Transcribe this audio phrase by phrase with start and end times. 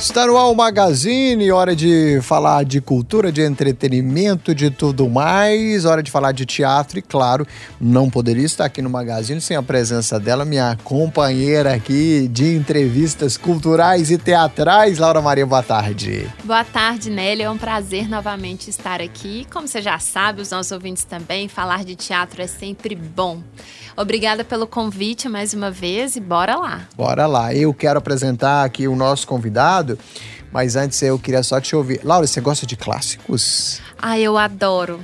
[0.00, 6.02] Está no o Magazine, hora de falar de cultura, de entretenimento, de tudo mais, hora
[6.02, 7.46] de falar de teatro e, claro,
[7.78, 13.36] não poderia estar aqui no Magazine sem a presença dela, minha companheira aqui de entrevistas
[13.36, 16.26] culturais e teatrais, Laura Maria, boa tarde.
[16.44, 19.46] Boa tarde, Nelly, é um prazer novamente estar aqui.
[19.52, 23.42] Como você já sabe, os nossos ouvintes também, falar de teatro é sempre bom.
[23.96, 26.88] Obrigada pelo convite mais uma vez e bora lá.
[26.96, 27.54] Bora lá.
[27.54, 29.89] Eu quero apresentar aqui o nosso convidado,
[30.52, 32.00] mas antes eu queria só te ouvir.
[32.02, 33.80] Laura, você gosta de clássicos?
[34.00, 35.00] Ah, eu adoro.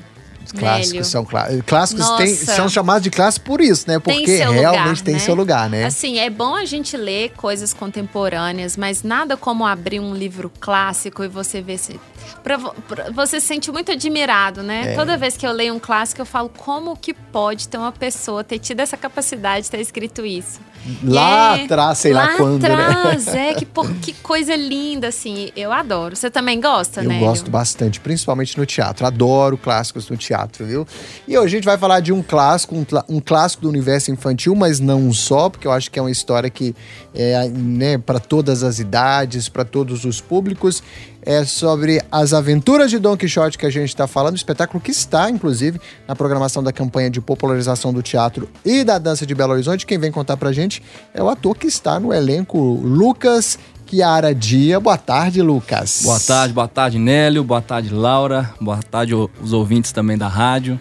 [0.46, 1.62] Os clássicos são clássicos.
[1.66, 3.98] Clássicos tem, são chamados de clássicos por isso, né?
[3.98, 5.20] Porque realmente lugar, tem né?
[5.20, 5.84] seu lugar, né?
[5.84, 11.24] Assim, é bom a gente ler coisas contemporâneas, mas nada como abrir um livro clássico
[11.24, 11.98] e você ver se
[12.44, 14.92] pra, pra, você se sente muito admirado, né?
[14.92, 14.94] É.
[14.94, 18.44] Toda vez que eu leio um clássico, eu falo como que pode ter uma pessoa
[18.44, 20.60] ter tido essa capacidade de ter escrito isso.
[21.02, 22.74] Lá é, atrás, sei lá, lá quando, né?
[22.74, 23.50] atrás, né?
[23.50, 25.50] é, que, por, que coisa linda, assim.
[25.56, 26.14] Eu adoro.
[26.14, 27.16] Você também gosta, né?
[27.16, 29.06] Eu gosto bastante, principalmente no teatro.
[29.06, 30.86] Adoro clássicos no teatro, viu?
[31.26, 34.54] E hoje a gente vai falar de um clássico, um, um clássico do universo infantil,
[34.54, 36.74] mas não só, porque eu acho que é uma história que
[37.14, 40.82] é né, para todas as idades, para todos os públicos
[41.26, 45.28] é sobre as aventuras de Don Quixote que a gente está falando, espetáculo que está,
[45.28, 49.84] inclusive, na programação da campanha de popularização do teatro e da dança de Belo Horizonte.
[49.84, 50.80] Quem vem contar pra gente
[51.12, 54.78] é o ator que está no elenco, Lucas Kiara Dia.
[54.78, 56.02] Boa tarde, Lucas.
[56.04, 57.42] Boa tarde, boa tarde, Nélio.
[57.42, 58.54] Boa tarde, Laura.
[58.60, 60.78] Boa tarde, os ouvintes também da rádio.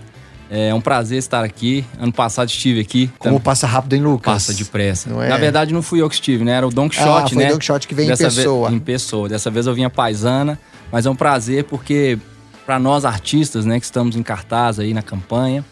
[0.50, 1.84] É um prazer estar aqui.
[2.00, 3.10] Ano passado estive aqui.
[3.18, 4.34] Como passa rápido, hein, Lucas?
[4.34, 5.10] Passa depressa.
[5.10, 5.30] É?
[5.30, 6.54] Na verdade, não fui eu que estive, né?
[6.54, 7.50] Era o Don Quixote, ah, foi né?
[7.50, 8.70] o Don Quixote que vem Dessa em pessoa.
[8.70, 9.30] Vez, em pessoa.
[9.30, 10.60] Dessa vez eu vinha paisana,
[10.92, 12.18] mas é um prazer porque
[12.66, 15.64] para nós artistas, né, que estamos em cartaz aí na campanha,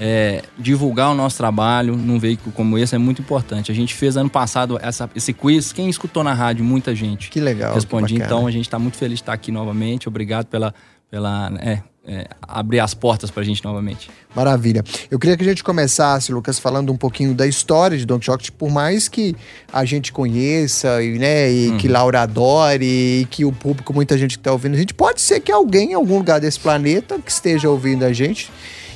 [0.00, 3.70] é, divulgar o nosso trabalho num veículo como esse é muito importante.
[3.70, 5.72] A gente fez ano passado essa, esse quiz.
[5.72, 6.64] Quem escutou na rádio?
[6.64, 7.28] Muita gente.
[7.30, 7.74] Que legal.
[7.74, 8.14] Respondi.
[8.14, 10.08] Que então a gente está muito feliz de estar aqui novamente.
[10.08, 10.74] Obrigado pela,
[11.10, 14.10] pela é, é, abrir as portas para a gente novamente.
[14.34, 14.82] Maravilha.
[15.10, 18.50] Eu queria que a gente começasse, Lucas, falando um pouquinho da história de Don Quixote,
[18.50, 19.36] por mais que
[19.72, 21.78] a gente conheça, e, né, e uhum.
[21.78, 25.20] que Laura adore, e que o público, muita gente que está ouvindo, a gente pode
[25.20, 28.50] ser que alguém em algum lugar desse planeta que esteja ouvindo a gente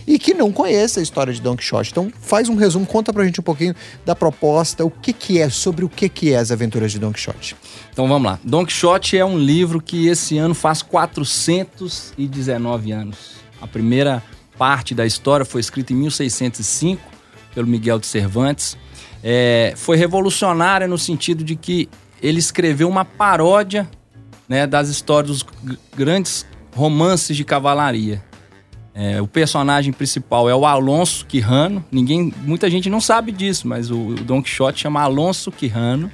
[0.07, 1.91] e que não conheça a história de Don Quixote.
[1.91, 5.49] Então, faz um resumo, conta pra gente um pouquinho da proposta, o que que é,
[5.49, 7.57] sobre o que que é as aventuras de Don Quixote.
[7.93, 8.39] Então, vamos lá.
[8.45, 13.35] Don Quixote é um livro que esse ano faz 419 anos.
[13.61, 14.23] A primeira
[14.59, 17.03] parte da história foi escrita em 1605
[17.55, 18.77] pelo Miguel de Cervantes.
[19.23, 21.89] É, foi revolucionária no sentido de que
[22.23, 23.89] ele escreveu uma paródia
[24.49, 25.47] né, das histórias dos
[25.97, 28.23] grandes romances de cavalaria.
[28.95, 31.85] É, o personagem principal é o Alonso Quirrano.
[31.91, 36.11] Ninguém, muita gente não sabe disso, mas o, o Don Quixote chama Alonso Quirrano.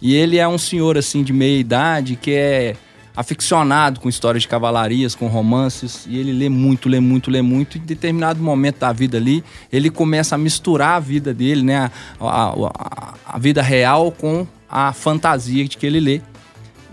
[0.00, 2.76] E ele é um senhor assim de meia idade que é
[3.14, 7.76] aficionado com histórias de cavalarias, com romances, e ele lê muito, lê muito, lê muito.
[7.76, 11.90] E em determinado momento da vida ali, ele começa a misturar a vida dele, né,
[12.20, 16.20] a, a, a vida real com a fantasia de que ele lê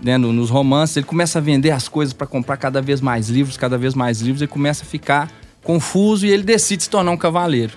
[0.04, 3.56] né, nos romances, ele começa a vender as coisas para comprar cada vez mais livros,
[3.56, 5.32] cada vez mais livros, ele começa a ficar
[5.62, 7.72] confuso e ele decide se tornar um cavaleiro.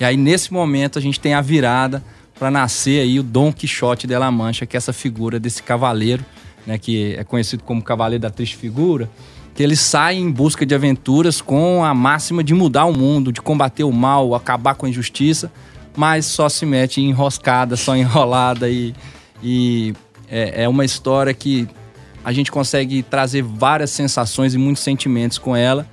[0.00, 2.02] E aí, nesse momento, a gente tem a virada
[2.36, 6.24] para nascer aí o Dom Quixote de La Mancha, que é essa figura desse cavaleiro,
[6.66, 9.08] né, que é conhecido como Cavaleiro da Triste Figura,
[9.54, 13.40] que ele sai em busca de aventuras com a máxima de mudar o mundo, de
[13.40, 15.50] combater o mal, acabar com a injustiça,
[15.96, 18.92] mas só se mete em enroscada, só enrolada e,
[19.40, 19.94] e
[20.30, 21.68] é, é uma história que
[22.24, 25.86] a gente consegue trazer várias sensações e muitos sentimentos com ela.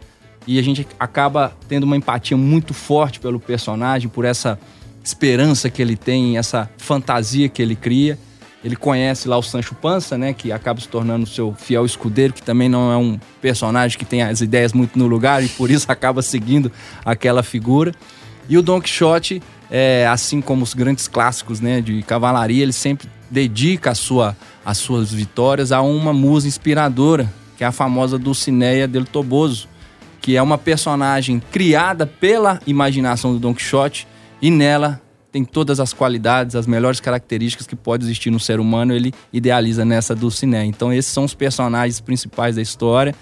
[0.47, 4.59] E a gente acaba tendo uma empatia muito forte pelo personagem, por essa
[5.03, 8.17] esperança que ele tem, essa fantasia que ele cria.
[8.63, 12.41] Ele conhece lá o Sancho Panza, né, que acaba se tornando seu fiel escudeiro, que
[12.41, 15.85] também não é um personagem que tem as ideias muito no lugar e por isso
[15.91, 16.71] acaba seguindo
[17.03, 17.93] aquela figura.
[18.49, 23.07] E o Don Quixote, é, assim como os grandes clássicos né, de cavalaria, ele sempre
[23.29, 28.87] dedica a sua, as suas vitórias a uma musa inspiradora, que é a famosa Dulcinea
[28.87, 29.67] del Toboso,
[30.21, 34.07] que é uma personagem criada pela imaginação do Don Quixote
[34.41, 35.01] e nela
[35.31, 39.83] tem todas as qualidades, as melhores características que pode existir no ser humano, ele idealiza
[39.83, 40.63] nessa Dulcinea.
[40.63, 43.13] Então esses são os personagens principais da história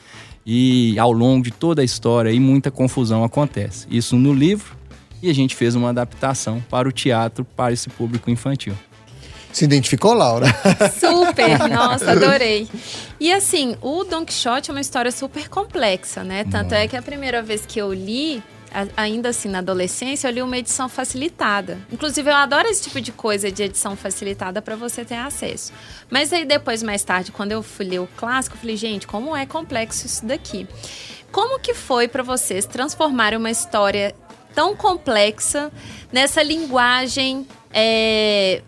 [0.46, 3.88] e ao longo de toda a história e muita confusão acontece.
[3.90, 4.78] Isso no livro
[5.24, 8.76] e a gente fez uma adaptação para o teatro para esse público infantil.
[9.54, 10.48] Se identificou, Laura?
[11.00, 12.68] Super, nossa, adorei.
[13.20, 16.44] E assim, o Don Quixote é uma história super complexa, né?
[16.50, 18.42] Tanto é que a primeira vez que eu li,
[18.98, 21.78] ainda assim na adolescência, eu li uma edição facilitada.
[21.92, 25.72] Inclusive, eu adoro esse tipo de coisa de edição facilitada para você ter acesso.
[26.10, 29.38] Mas aí depois, mais tarde, quando eu fui ler o clássico, eu falei, gente, como
[29.38, 30.68] é complexo isso daqui.
[31.32, 34.16] Como que foi para vocês transformar uma história
[34.56, 35.72] tão complexa
[36.12, 38.62] nessa linguagem é,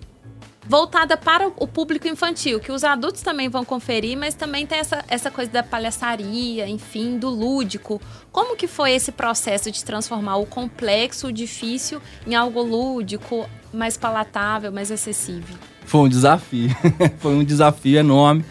[0.68, 5.04] voltada para o público infantil, que os adultos também vão conferir, mas também tem essa,
[5.08, 8.02] essa coisa da palhaçaria, enfim, do lúdico.
[8.32, 13.96] Como que foi esse processo de transformar o complexo, o difícil, em algo lúdico, mais
[13.96, 15.56] palatável, mais acessível?
[15.86, 16.70] Foi um desafio,
[17.20, 18.44] foi um desafio enorme,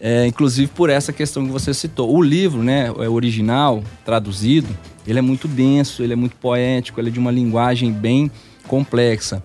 [0.00, 2.14] é, inclusive por essa questão que você citou.
[2.14, 4.68] O livro, né, é original, traduzido,
[5.06, 8.30] ele é muito denso, ele é muito poético, ele é de uma linguagem bem
[8.66, 9.42] complexa.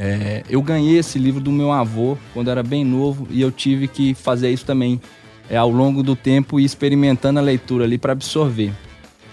[0.00, 3.88] É, eu ganhei esse livro do meu avô quando era bem novo e eu tive
[3.88, 5.00] que fazer isso também
[5.50, 8.72] é, ao longo do tempo e experimentando a leitura ali para absorver.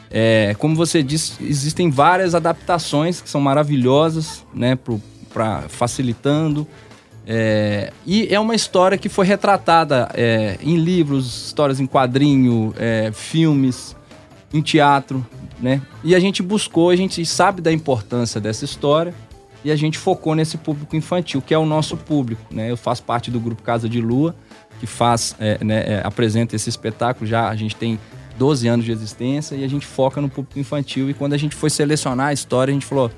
[0.10, 4.76] É, como você disse, existem várias adaptações que são maravilhosas, né,
[5.32, 6.66] para facilitando.
[7.28, 13.12] É, e é uma história que foi retratada é, em livros, histórias em quadrinho, é,
[13.14, 13.96] filmes,
[14.54, 15.26] em teatro,
[15.60, 15.82] né?
[16.04, 19.14] E a gente buscou, a gente sabe da importância dessa história
[19.66, 22.54] e a gente focou nesse público infantil, que é o nosso público.
[22.54, 22.70] Né?
[22.70, 24.36] Eu faço parte do grupo Casa de Lua,
[24.80, 28.00] que faz, é, né, é, apresenta esse espetáculo já, a gente tem
[28.38, 31.10] 12 anos de existência e a gente foca no público infantil.
[31.10, 33.10] E quando a gente foi selecionar a história, a gente falou: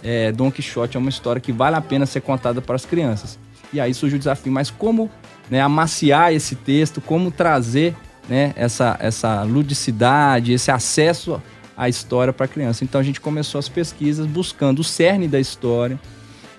[0.00, 3.36] é, Dom Quixote é uma história que vale a pena ser contada para as crianças.
[3.72, 5.10] E aí surge o desafio, mas como
[5.50, 7.96] né, amaciar esse texto, como trazer
[8.28, 11.42] né, essa, essa ludicidade, esse acesso
[11.78, 12.82] a história para a criança.
[12.82, 15.98] Então a gente começou as pesquisas buscando o cerne da história,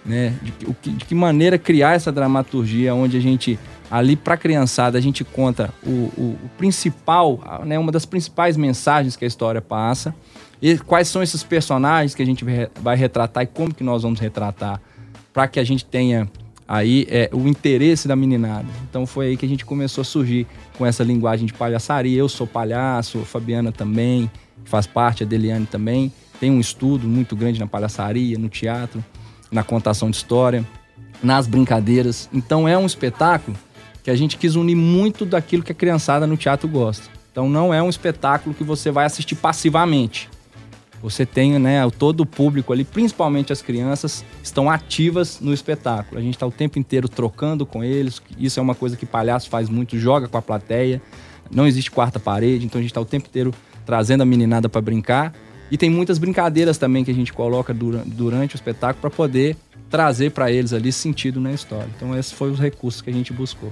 [0.05, 0.33] né?
[0.41, 3.59] De, de, de que maneira criar essa dramaturgia, onde a gente,
[3.91, 7.77] ali para a criançada, a gente conta o, o, o, principal, né?
[7.77, 10.15] uma das principais mensagens que a história passa.
[10.61, 12.45] E quais são esses personagens que a gente
[12.81, 14.81] vai retratar e como que nós vamos retratar
[15.33, 16.29] para que a gente tenha
[16.69, 18.67] aí é, o interesse da meninada.
[18.87, 20.45] Então foi aí que a gente começou a surgir
[20.77, 22.19] com essa linguagem de palhaçaria.
[22.19, 24.29] Eu sou palhaço, a Fabiana também
[24.65, 29.03] faz parte, a Deliane também, tem um estudo muito grande na palhaçaria, no teatro,
[29.51, 30.63] na contação de história,
[31.23, 32.29] nas brincadeiras.
[32.31, 33.57] Então é um espetáculo
[34.03, 37.09] que a gente quis unir muito daquilo que a criançada no teatro gosta.
[37.31, 40.29] Então não é um espetáculo que você vai assistir passivamente.
[41.01, 46.19] Você tem, né, todo o público ali, principalmente as crianças, estão ativas no espetáculo.
[46.19, 48.21] A gente está o tempo inteiro trocando com eles.
[48.37, 51.01] Isso é uma coisa que palhaço faz muito, joga com a plateia.
[51.49, 53.53] Não existe quarta parede, então a gente está o tempo inteiro
[53.85, 55.33] trazendo a meninada para brincar.
[55.71, 59.55] E tem muitas brincadeiras também que a gente coloca durante o espetáculo para poder
[59.89, 61.89] trazer para eles ali sentido na história.
[61.95, 63.71] Então, esses foram os recursos que a gente buscou.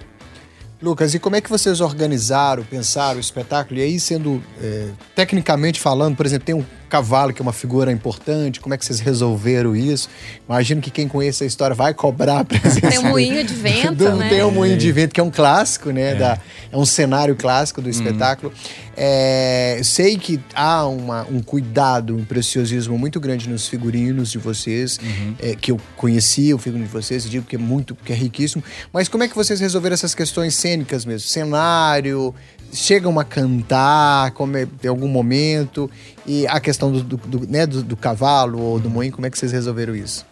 [0.79, 3.79] Lucas, e como é que vocês organizaram, pensaram o espetáculo?
[3.79, 7.91] E aí, sendo é, tecnicamente falando, por exemplo, tem um cavalo que é uma figura
[7.91, 10.09] importante, como é que vocês resolveram isso?
[10.47, 12.89] Imagino que quem conhece a história vai cobrar a presença.
[12.89, 14.29] Tem um moinho de vento, do, né?
[14.29, 16.11] Tem um moinho de vento, que é um clássico, né?
[16.11, 16.39] É, da,
[16.71, 18.51] é um cenário clássico do espetáculo.
[18.51, 18.87] Uhum.
[18.95, 24.97] É, sei que há uma, um cuidado, um preciosismo muito grande nos figurinos de vocês,
[24.97, 25.35] uhum.
[25.39, 28.15] é, que eu conheci o figurino de vocês, e digo que é muito, que é
[28.15, 28.63] riquíssimo.
[28.91, 31.27] Mas como é que vocês resolveram essas questões cênicas mesmo?
[31.27, 32.33] Cenário,
[32.73, 35.89] chegam a cantar como é, em algum momento?
[36.25, 39.29] E a questão do, do, do né, do, do, cavalo ou do moinho, como é
[39.29, 40.25] que vocês resolveram isso?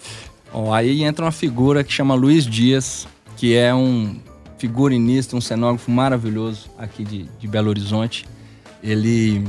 [0.51, 4.15] Bom, aí entra uma figura que chama Luiz Dias, que é um
[4.57, 8.25] figurinista, um cenógrafo maravilhoso aqui de, de Belo Horizonte
[8.85, 9.43] ele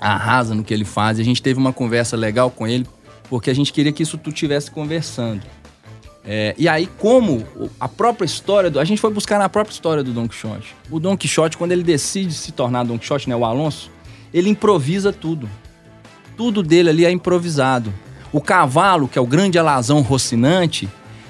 [0.00, 1.20] arrasa no que ele faz.
[1.20, 2.86] A gente teve uma conversa legal com ele,
[3.28, 5.42] porque a gente queria que isso tu tivesse conversando.
[6.26, 7.46] É, e aí, como
[7.78, 8.80] a própria história do.
[8.80, 10.74] A gente foi buscar na própria história do Don Quixote.
[10.90, 13.90] O Don Quixote, quando ele decide se tornar Don Quixote, né, o Alonso,
[14.32, 15.48] ele improvisa tudo.
[16.36, 17.92] Tudo dele ali é improvisado.
[18.32, 20.88] O cavalo, que é o grande alazão rocinante,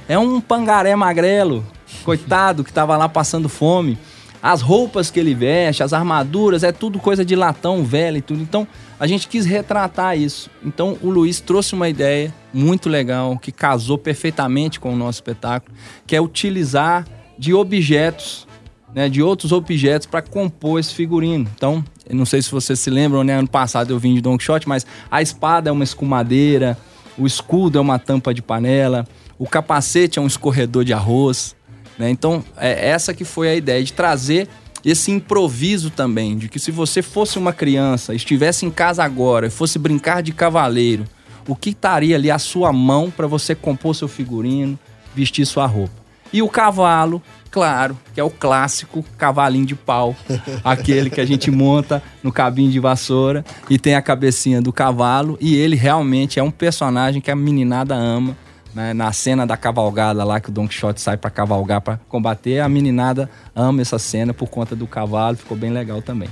[0.08, 1.64] é um pangaré magrelo,
[2.04, 3.98] coitado, que estava lá passando fome.
[4.40, 8.42] As roupas que ele veste, as armaduras, é tudo coisa de latão velho e tudo.
[8.42, 8.66] Então,
[8.98, 10.50] a gente quis retratar isso.
[10.64, 15.76] Então, o Luiz trouxe uma ideia muito legal, que casou perfeitamente com o nosso espetáculo,
[16.06, 17.06] que é utilizar
[17.38, 18.46] de objetos,
[18.94, 21.48] né, de outros objetos para compor esse figurino.
[21.54, 24.68] Então, não sei se vocês se lembram, né, ano passado eu vim de Don Quixote,
[24.68, 26.78] mas a espada é uma escumadeira,
[27.18, 29.06] o escudo é uma tampa de panela,
[29.38, 31.56] o capacete é um escorredor de arroz,
[31.98, 32.10] né?
[32.10, 34.48] Então, é essa que foi a ideia, de trazer
[34.84, 39.50] esse improviso também, de que se você fosse uma criança, estivesse em casa agora e
[39.50, 41.04] fosse brincar de cavaleiro,
[41.48, 44.78] o que estaria ali à sua mão para você compor seu figurino,
[45.14, 46.04] vestir sua roupa?
[46.32, 50.16] E o cavalo, claro, que é o clássico cavalinho de pau,
[50.64, 55.38] aquele que a gente monta no cabinho de vassoura e tem a cabecinha do cavalo.
[55.40, 58.36] E ele realmente é um personagem que a meninada ama.
[58.74, 58.92] Né?
[58.92, 62.68] Na cena da cavalgada lá, que o Don Quixote sai para cavalgar, para combater, a
[62.68, 66.28] meninada ama essa cena por conta do cavalo, ficou bem legal também.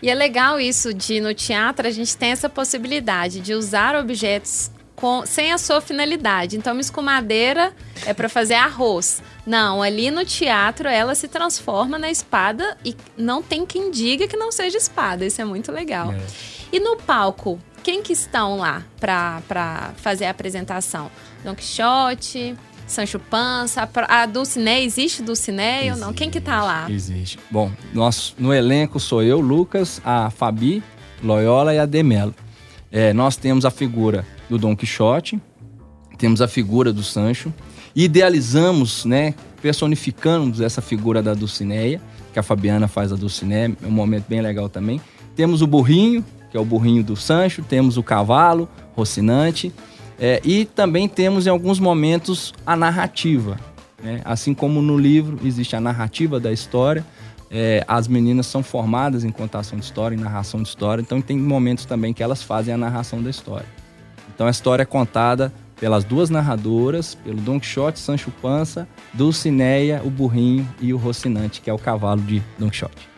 [0.00, 4.70] E é legal isso de no teatro a gente tem essa possibilidade de usar objetos
[4.94, 6.56] com, sem a sua finalidade.
[6.56, 7.72] Então, uma escumadeira
[8.04, 9.22] é para fazer arroz.
[9.46, 14.36] Não, ali no teatro ela se transforma na espada e não tem quem diga que
[14.36, 15.24] não seja espada.
[15.24, 16.12] Isso é muito legal.
[16.12, 16.20] É.
[16.72, 21.10] E no palco, quem que estão lá para fazer a apresentação?
[21.42, 22.54] Don Quixote,
[22.86, 26.12] Sancho Panza, a Dulcinea, existe Dulcinea ou não?
[26.12, 26.90] Quem que tá lá?
[26.90, 27.38] Existe.
[27.50, 30.82] Bom, nós, no elenco sou eu, Lucas, a Fabi,
[31.22, 32.34] Loyola e a Demelo.
[32.92, 35.40] É, nós temos a figura do Don Quixote,
[36.18, 37.54] temos a figura do Sancho,
[37.96, 42.02] idealizamos, né, personificamos essa figura da Dulcineia,
[42.34, 45.00] que a Fabiana faz a Dulcineia, é um momento bem legal também.
[45.34, 49.72] Temos o burrinho, que é o burrinho do Sancho, temos o cavalo, Rocinante,
[50.18, 53.58] é, e também temos em alguns momentos a narrativa.
[54.02, 54.20] Né?
[54.24, 57.04] Assim como no livro existe a narrativa da história,
[57.50, 61.38] é, as meninas são formadas em contação de história, em narração de história, então tem
[61.38, 63.66] momentos também que elas fazem a narração da história.
[64.34, 70.10] Então a história é contada pelas duas narradoras, pelo Don Quixote, Sancho Panza, Dulcineia, o
[70.10, 73.08] burrinho e o Rocinante, que é o cavalo de Don Quixote.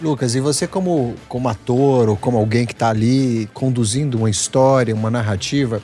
[0.00, 4.94] Lucas, e você como, como ator ou como alguém que está ali conduzindo uma história,
[4.94, 5.82] uma narrativa,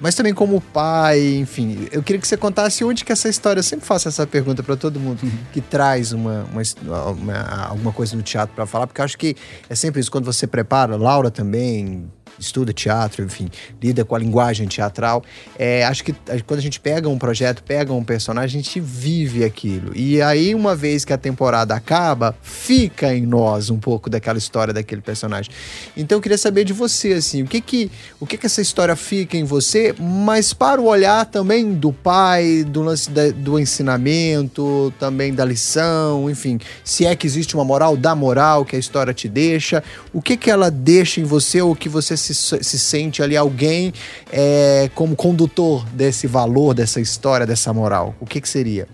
[0.00, 3.64] mas também como pai, enfim, eu queria que você contasse onde que essa história, eu
[3.64, 5.30] sempre faço essa pergunta para todo mundo uhum.
[5.52, 9.34] que traz uma, uma, uma, alguma coisa no teatro para falar, porque eu acho que
[9.68, 13.48] é sempre isso, quando você prepara, Laura também, estuda teatro, enfim,
[13.82, 15.22] lida com a linguagem teatral.
[15.58, 16.14] É, acho que
[16.46, 19.92] quando a gente pega um projeto, pega um personagem, a gente vive aquilo.
[19.94, 24.72] E aí, uma vez que a temporada acaba, fica em nós um pouco daquela história
[24.72, 25.50] daquele personagem.
[25.96, 27.90] Então eu queria saber de você, assim, o que que,
[28.20, 32.64] o que, que essa história fica em você, mas para o olhar também do pai,
[32.64, 37.96] do lance da, do ensinamento, também da lição, enfim, se é que existe uma moral,
[37.96, 41.74] da moral que a história te deixa, o que que ela deixa em você ou
[41.74, 43.92] que você se se, se sente ali alguém
[44.32, 48.14] é, como condutor desse valor, dessa história, dessa moral?
[48.20, 48.88] O que, que seria?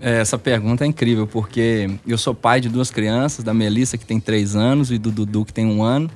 [0.00, 4.06] É, essa pergunta é incrível, porque eu sou pai de duas crianças, da Melissa, que
[4.06, 6.10] tem três anos, e do Dudu, que tem um ano.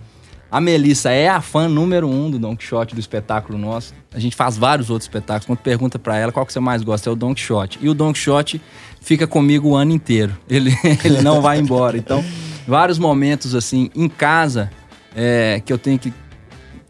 [0.51, 3.93] A Melissa é a fã número um do Don Quixote, do espetáculo nosso.
[4.13, 5.47] A gente faz vários outros espetáculos.
[5.47, 7.79] Quando pergunta para ela qual que você mais gosta, é o Don Quixote.
[7.83, 8.61] E o Don Quixote
[9.01, 10.37] fica comigo o ano inteiro.
[10.49, 10.73] Ele,
[11.05, 11.99] ele não vai embora.
[11.99, 12.25] Então,
[12.69, 14.71] vários momentos assim, em casa,
[15.15, 16.13] é, que eu tenho que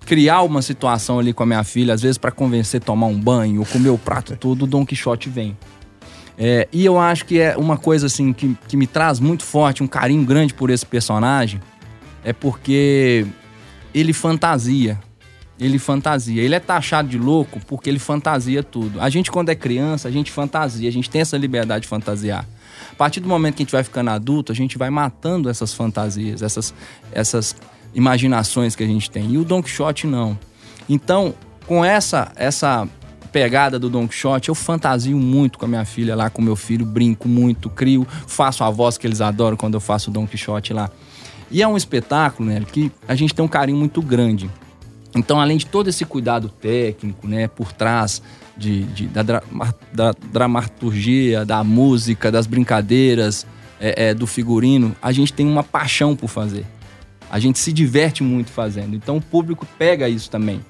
[0.05, 3.19] criar uma situação ali com a minha filha, às vezes para convencer a tomar um
[3.19, 5.57] banho ou comer o prato todo, o Don Quixote vem.
[6.37, 9.83] É, e eu acho que é uma coisa assim que, que me traz muito forte,
[9.83, 11.61] um carinho grande por esse personagem,
[12.25, 13.27] é porque
[13.95, 14.99] ele fantasia.
[15.59, 16.43] Ele fantasia.
[16.43, 19.01] Ele é taxado de louco porque ele fantasia tudo.
[19.01, 22.45] A gente, quando é criança, a gente fantasia, a gente tem essa liberdade de fantasiar.
[22.91, 25.73] A partir do momento que a gente vai ficando adulto, a gente vai matando essas
[25.73, 26.75] fantasias, essas,
[27.13, 27.55] essas
[27.95, 29.33] imaginações que a gente tem.
[29.33, 30.39] E o Don Quixote não.
[30.89, 31.35] Então,
[31.67, 32.89] com essa essa
[33.35, 36.87] pegada do Don Quixote, eu fantasio muito com a minha filha lá, com meu filho,
[36.87, 40.73] brinco muito, crio, faço a voz que eles adoram quando eu faço o Don Quixote
[40.73, 40.89] lá.
[41.51, 44.49] E é um espetáculo, né, que a gente tem um carinho muito grande.
[45.17, 48.23] Então, além de todo esse cuidado técnico, né, por trás
[48.57, 49.43] de, de da, dra,
[49.93, 53.47] da, dramaturgia, da música, das brincadeiras,
[53.81, 56.65] é, é, do figurino, a gente tem uma paixão por fazer.
[57.31, 58.95] A gente se diverte muito fazendo.
[58.95, 60.61] Então o público pega isso também.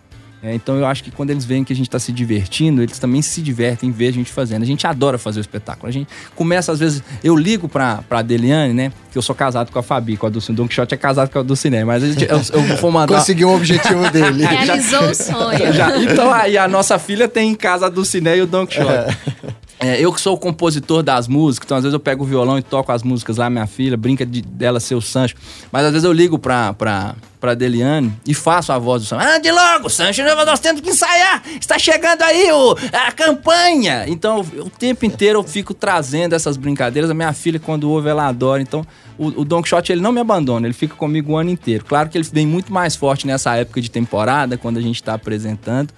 [0.44, 2.98] É, então eu acho que quando eles veem que a gente está se divertindo, eles
[2.98, 4.62] também se divertem em ver a gente fazendo.
[4.62, 5.88] A gente adora fazer o espetáculo.
[5.88, 6.06] A gente
[6.36, 8.92] começa, às vezes, eu ligo pra, pra Deliane, né?
[9.10, 10.54] Que eu sou casado com a Fabi, com a Dulcine.
[10.54, 13.20] Don Quixote é casado com a Dulcine, mas a gente, eu, eu vou mandar.
[13.20, 14.44] Conseguiu o objetivo dele.
[14.44, 15.72] Realizou o sonho.
[15.72, 18.90] Já, então aí a nossa filha tem em casa a Dulcine e o Don Quixote.
[18.90, 19.53] É.
[19.84, 22.58] É, eu que sou o compositor das músicas, então às vezes eu pego o violão
[22.58, 25.34] e toco as músicas lá, minha filha, brinca de, dela ser o Sancho.
[25.70, 29.26] Mas às vezes eu ligo pra, pra, pra Deliane e faço a voz do Sancho.
[29.28, 34.06] Ah, de logo, Sancho, nós temos que ensaiar, está chegando aí o, a campanha.
[34.08, 37.10] Então o tempo inteiro eu fico trazendo essas brincadeiras.
[37.10, 38.62] A minha filha, quando ouve, ela adora.
[38.62, 38.86] Então
[39.18, 41.84] o, o Don Quixote, ele não me abandona, ele fica comigo o ano inteiro.
[41.84, 45.12] Claro que ele vem muito mais forte nessa época de temporada, quando a gente está
[45.12, 45.92] apresentando.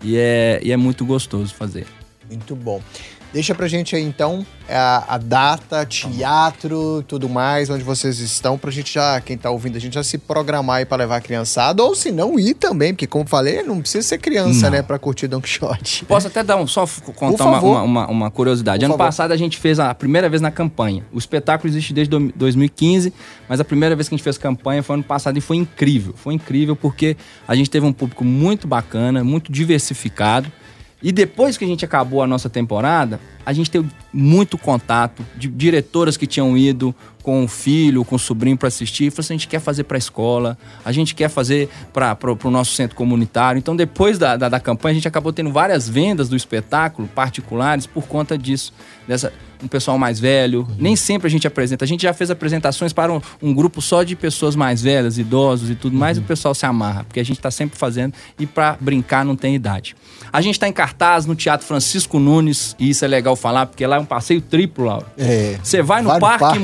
[0.00, 1.88] E é, e é muito gostoso fazer.
[2.32, 2.80] Muito bom.
[3.32, 8.70] Deixa pra gente aí então a, a data, teatro, tudo mais, onde vocês estão, pra
[8.70, 11.82] gente já, quem tá ouvindo, a gente já se programar aí pra levar a criançada,
[11.82, 14.70] ou se não ir também, porque como falei, não precisa ser criança, Não.
[14.76, 16.04] né, pra curtir Don Quixote.
[16.06, 18.80] Posso até dar um, só contar uma, uma, uma- uma curiosidade.
[18.80, 19.04] Por ano favor.
[19.06, 21.04] passado a gente fez a primeira vez na campanha.
[21.12, 23.12] O espetáculo existe desde do- 2015,
[23.48, 26.14] mas a primeira vez que a gente fez campanha foi ano passado e foi incrível.
[26.16, 27.16] Foi incrível porque
[27.48, 30.50] a gente teve um público muito bacana, muito diversificado.
[31.02, 35.48] E depois que a gente acabou a nossa temporada, a gente teve muito contato de
[35.48, 39.06] diretoras que tinham ido com o filho, com o sobrinho para assistir.
[39.06, 42.16] E falou assim, a gente quer fazer para a escola, a gente quer fazer para
[42.44, 43.58] o nosso centro comunitário.
[43.58, 47.86] Então, depois da, da, da campanha, a gente acabou tendo várias vendas do espetáculo particulares
[47.86, 48.72] por conta disso.
[49.06, 50.66] Dessa, um pessoal mais velho.
[50.78, 51.84] Nem sempre a gente apresenta.
[51.84, 55.70] A gente já fez apresentações para um, um grupo só de pessoas mais velhas, idosos
[55.70, 58.46] e tudo mais, e o pessoal se amarra, porque a gente está sempre fazendo e
[58.46, 59.94] para brincar não tem idade.
[60.32, 63.86] A gente está em cartaz no Teatro Francisco Nunes, e isso é legal falar, porque
[63.86, 65.06] lá é um passeio triplo, Laura.
[65.16, 65.58] É.
[65.62, 66.58] Você vai no Vai no parque, parque.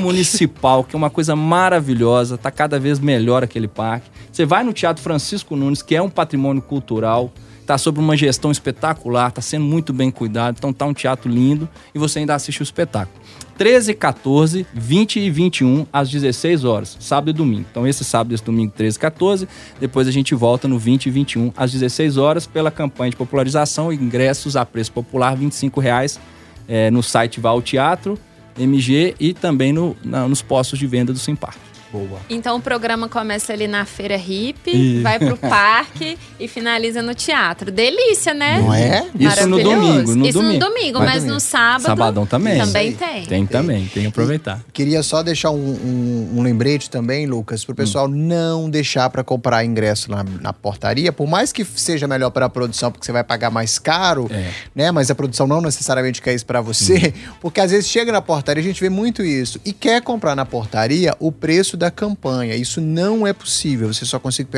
[0.49, 4.09] Municipal, que é uma coisa maravilhosa, tá cada vez melhor aquele parque.
[4.31, 7.31] Você vai no Teatro Francisco Nunes, que é um patrimônio cultural,
[7.65, 11.69] tá sob uma gestão espetacular, tá sendo muito bem cuidado, então tá um teatro lindo
[11.93, 13.19] e você ainda assiste o espetáculo.
[13.57, 17.65] 13, 14, 20 e 21 às 16 horas, sábado e domingo.
[17.69, 19.47] Então esse sábado e esse domingo 13 e 14,
[19.79, 23.93] depois a gente volta no 20 e 21 às 16 horas pela campanha de popularização,
[23.93, 26.19] ingressos a preço popular 25 reais
[26.67, 28.17] é, no site Val Teatro,
[28.57, 31.55] MG e também no, na- nos postos de venda do Simpar.
[31.91, 32.19] Boa.
[32.29, 35.01] Então o programa começa ali na feira hippie, Ih.
[35.01, 37.71] vai pro parque e finaliza no teatro.
[37.71, 38.59] Delícia, né?
[38.61, 39.05] Não é?
[39.19, 39.63] Isso no Maravilhoso.
[39.63, 40.53] domingo, no Isso domingo.
[40.65, 41.33] no domingo, Vai mas domingo.
[41.33, 42.59] no sábado Sabadão também.
[42.59, 43.25] também tem.
[43.25, 44.61] Tem também, tem que aproveitar.
[44.71, 49.65] Queria só deixar um, um- um lembrete também, Lucas, pro pessoal não deixar para comprar
[49.65, 53.23] ingresso na, na portaria, por mais que seja melhor para a produção, porque você vai
[53.23, 54.51] pagar mais caro, É.
[54.75, 54.91] né?
[54.91, 58.61] Mas a produção não necessariamente quer isso para você, porque às vezes chega na portaria,
[58.61, 62.55] a gente vê muito isso, e quer comprar na portaria o preço da campanha.
[62.55, 64.49] Isso não é possível, você só consegue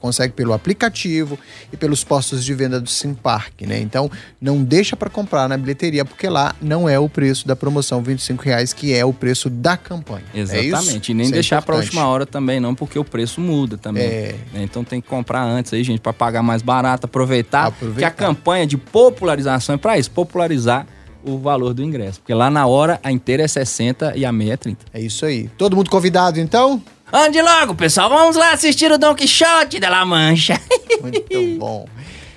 [0.00, 1.38] consegue pelo aplicativo
[1.70, 3.78] e pelos postos de venda do Simpark, né?
[3.78, 4.10] Então,
[4.40, 8.42] não deixa para comprar na bilheteria, porque lá não é o preço da promoção 25
[8.42, 10.24] reais, que é o preço da campanha.
[10.34, 10.40] É?
[10.40, 11.12] Exatamente.
[11.12, 13.76] e nem Isso é deixar para a última hora também, não, porque o preço muda
[13.76, 14.02] também.
[14.02, 14.34] É.
[14.54, 14.62] né?
[14.62, 18.10] Então tem que comprar antes aí, gente, para pagar mais barato, aproveitar, Aproveitar.
[18.10, 20.86] que a campanha de popularização é para isso, popularizar
[21.24, 22.20] o valor do ingresso.
[22.20, 24.86] Porque lá na hora a inteira é 60 e a meia é 30.
[24.92, 25.48] É isso aí.
[25.58, 26.82] Todo mundo convidado, então?
[27.12, 30.60] Ande logo, pessoal, vamos lá assistir o Don Quixote da La Mancha.
[31.02, 31.86] Muito bom.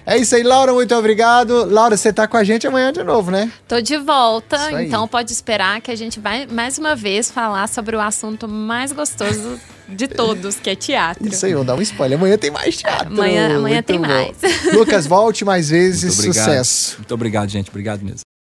[0.05, 1.63] É isso aí, Laura, muito obrigado.
[1.71, 3.49] Laura, você tá com a gente amanhã de novo, né?
[3.65, 7.95] Tô de volta, então pode esperar que a gente vai mais uma vez falar sobre
[7.95, 11.25] o assunto mais gostoso de todos, que é teatro.
[11.25, 12.17] Isso aí, vou dar um spoiler.
[12.17, 13.13] Amanhã tem mais teatro.
[13.13, 14.05] Amanhã- amanhã Muito tem bom.
[14.07, 14.35] mais.
[14.75, 16.03] Lucas, volte mais vezes.
[16.03, 16.45] Muito obrigado.
[16.47, 16.95] Sucesso.
[16.97, 17.69] Muito obrigado, gente.
[17.69, 18.32] Obrigado mesmo.